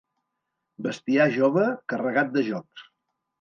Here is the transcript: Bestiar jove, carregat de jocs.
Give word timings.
Bestiar 0.85 1.27
jove, 1.35 1.67
carregat 1.95 2.33
de 2.39 2.45
jocs. 2.49 2.89